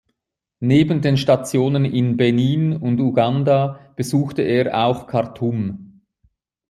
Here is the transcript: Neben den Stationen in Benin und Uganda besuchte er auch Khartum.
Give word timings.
Neben 0.61 1.01
den 1.03 1.15
Stationen 1.15 1.85
in 1.85 2.17
Benin 2.17 2.75
und 2.75 2.99
Uganda 2.99 3.93
besuchte 3.95 4.41
er 4.41 4.83
auch 4.83 5.05
Khartum. 5.05 6.01